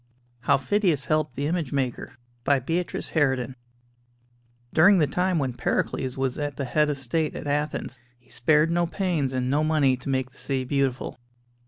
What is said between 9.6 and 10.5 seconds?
money to make the